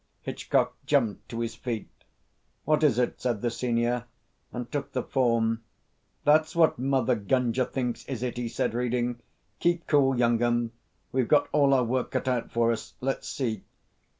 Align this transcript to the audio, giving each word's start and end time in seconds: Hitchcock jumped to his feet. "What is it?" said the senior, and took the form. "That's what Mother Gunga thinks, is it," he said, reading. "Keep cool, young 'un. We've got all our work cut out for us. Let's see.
Hitchcock 0.23 0.73
jumped 0.87 1.29
to 1.29 1.41
his 1.41 1.53
feet. 1.53 1.87
"What 2.65 2.81
is 2.83 2.97
it?" 2.97 3.21
said 3.21 3.41
the 3.43 3.51
senior, 3.51 4.05
and 4.51 4.71
took 4.71 4.93
the 4.93 5.03
form. 5.03 5.61
"That's 6.23 6.55
what 6.55 6.79
Mother 6.79 7.13
Gunga 7.13 7.65
thinks, 7.65 8.03
is 8.05 8.23
it," 8.23 8.35
he 8.37 8.49
said, 8.49 8.73
reading. 8.73 9.19
"Keep 9.59 9.85
cool, 9.85 10.17
young 10.17 10.41
'un. 10.41 10.71
We've 11.11 11.27
got 11.27 11.49
all 11.51 11.71
our 11.75 11.83
work 11.83 12.09
cut 12.09 12.27
out 12.27 12.49
for 12.51 12.71
us. 12.71 12.95
Let's 12.99 13.29
see. 13.29 13.61